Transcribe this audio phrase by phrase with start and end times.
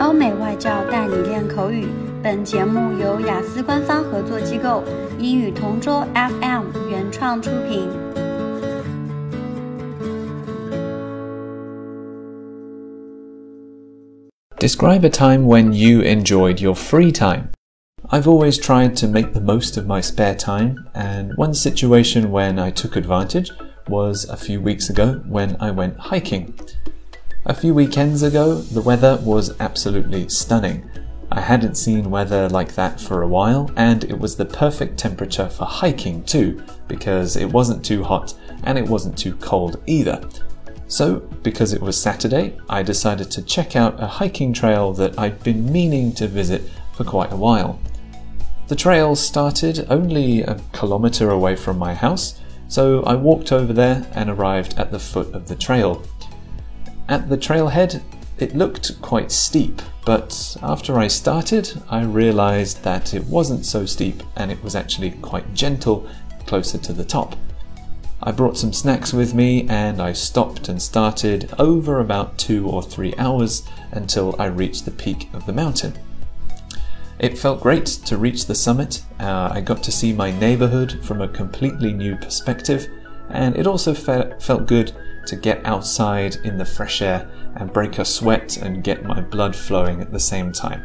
[0.00, 1.86] 欧美外教带你练口语。
[2.22, 4.82] 本节目由雅思官方合作机构
[5.18, 7.88] 英语同桌 FM 原创出品。
[14.58, 17.50] Describe a time when you enjoyed your free time.
[18.10, 22.58] I've always tried to make the most of my spare time, and one situation when
[22.58, 23.50] I took advantage
[23.88, 26.54] was a few weeks ago when I went hiking.
[27.49, 30.87] A few weekends ago, the weather was absolutely stunning.
[31.31, 35.49] I hadn't seen weather like that for a while, and it was the perfect temperature
[35.49, 38.35] for hiking too, because it wasn't too hot
[38.65, 40.21] and it wasn't too cold either.
[40.87, 45.41] So, because it was Saturday, I decided to check out a hiking trail that I'd
[45.41, 47.79] been meaning to visit for quite a while.
[48.67, 54.05] The trail started only a kilometre away from my house, so I walked over there
[54.13, 56.05] and arrived at the foot of the trail.
[57.09, 58.03] At the trailhead,
[58.37, 64.21] it looked quite steep, but after I started, I realized that it wasn't so steep
[64.35, 66.07] and it was actually quite gentle
[66.45, 67.35] closer to the top.
[68.21, 72.83] I brought some snacks with me and I stopped and started over about two or
[72.83, 75.97] three hours until I reached the peak of the mountain.
[77.17, 79.01] It felt great to reach the summit.
[79.19, 82.87] Uh, I got to see my neighborhood from a completely new perspective,
[83.30, 84.92] and it also fe- felt good
[85.26, 89.54] to get outside in the fresh air and break a sweat and get my blood
[89.54, 90.80] flowing at the same time.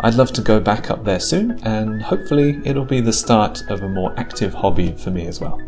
[0.00, 3.82] I'd love to go back up there soon, and hopefully, it'll be the start of
[3.82, 5.58] a more active hobby for me as well.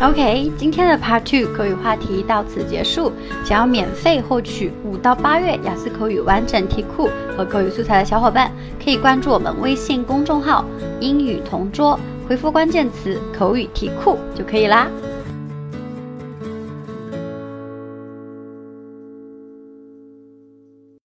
[0.00, 3.12] OK，今天的 Part Two 口语话题到此结束。
[3.44, 8.50] 想要免费获取五到八月雅思口语完整题库和口语素材的小伙伴，
[8.84, 10.66] 可以关注我们微信公众号“
[10.98, 11.96] 英语同桌”。
[12.27, 14.89] 回复关键词“口语题库”就可以啦。